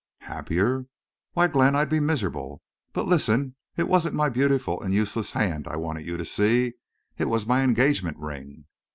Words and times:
"Happier! 0.21 0.87
Why 1.33 1.47
Glenn, 1.47 1.75
I'd 1.75 1.91
be 1.91 1.99
miserable!... 1.99 2.63
But 2.91 3.05
listen. 3.05 3.55
It 3.77 3.87
wasn't 3.87 4.15
my 4.15 4.29
beautiful 4.29 4.81
and 4.81 4.95
useless 4.95 5.33
hand 5.33 5.67
I 5.67 5.77
wanted 5.77 6.07
you 6.07 6.17
to 6.17 6.25
see. 6.25 6.73
It 7.19 7.25
was 7.25 7.45
my 7.45 7.61
engagement 7.61 8.17
ring." 8.17 8.65